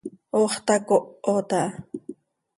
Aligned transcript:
¡Ox 0.39 0.51
tacohot 0.65 1.03
aha! 1.59 1.67